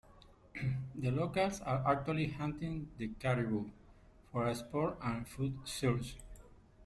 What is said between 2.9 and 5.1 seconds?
the caribou, for a sport